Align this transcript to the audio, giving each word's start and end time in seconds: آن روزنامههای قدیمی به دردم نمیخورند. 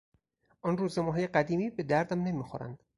آن 0.61 0.77
روزنامههای 0.77 1.27
قدیمی 1.27 1.69
به 1.69 1.83
دردم 1.83 2.23
نمیخورند. 2.23 2.83